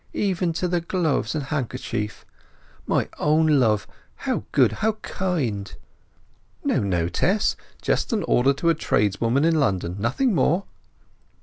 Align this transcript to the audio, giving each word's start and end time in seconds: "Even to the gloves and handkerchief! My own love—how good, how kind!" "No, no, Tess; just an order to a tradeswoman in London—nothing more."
"Even 0.15 0.51
to 0.53 0.67
the 0.67 0.81
gloves 0.81 1.35
and 1.35 1.43
handkerchief! 1.43 2.25
My 2.87 3.07
own 3.19 3.45
love—how 3.59 4.45
good, 4.51 4.71
how 4.81 4.93
kind!" 5.03 5.75
"No, 6.63 6.79
no, 6.79 7.07
Tess; 7.07 7.55
just 7.83 8.11
an 8.11 8.23
order 8.23 8.51
to 8.53 8.69
a 8.71 8.73
tradeswoman 8.73 9.45
in 9.45 9.59
London—nothing 9.59 10.33
more." 10.33 10.63